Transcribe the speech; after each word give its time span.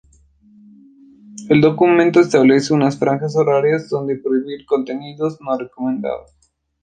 El 1.47 1.61
documento 1.61 2.21
establece 2.21 2.73
unas 2.73 2.97
franjas 2.97 3.35
horarias 3.35 3.87
donde 3.87 4.15
prohibir 4.17 4.65
contenidos 4.65 5.39
no 5.41 5.55
recomendados. 5.55 6.31